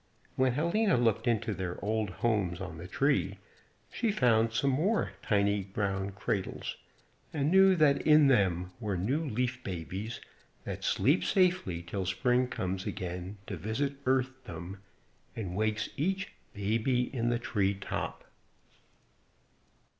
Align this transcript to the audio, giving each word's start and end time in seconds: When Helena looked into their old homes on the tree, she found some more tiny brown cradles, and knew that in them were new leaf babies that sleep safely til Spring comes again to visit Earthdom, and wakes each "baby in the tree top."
When 0.35 0.53
Helena 0.53 0.97
looked 0.97 1.27
into 1.27 1.53
their 1.53 1.77
old 1.85 2.09
homes 2.09 2.59
on 2.59 2.79
the 2.79 2.87
tree, 2.87 3.37
she 3.91 4.11
found 4.11 4.51
some 4.51 4.71
more 4.71 5.11
tiny 5.21 5.61
brown 5.61 6.13
cradles, 6.13 6.75
and 7.31 7.51
knew 7.51 7.75
that 7.75 8.01
in 8.01 8.25
them 8.25 8.71
were 8.79 8.97
new 8.97 9.23
leaf 9.23 9.63
babies 9.63 10.19
that 10.63 10.83
sleep 10.83 11.23
safely 11.23 11.83
til 11.83 12.07
Spring 12.07 12.47
comes 12.47 12.87
again 12.87 13.37
to 13.45 13.55
visit 13.57 13.93
Earthdom, 14.07 14.79
and 15.35 15.55
wakes 15.55 15.87
each 15.97 16.31
"baby 16.55 17.13
in 17.15 17.29
the 17.29 17.37
tree 17.37 17.75
top." 17.75 18.23